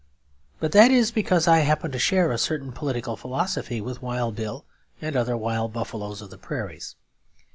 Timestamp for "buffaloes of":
5.73-6.31